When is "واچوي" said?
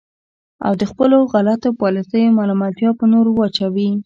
3.33-3.89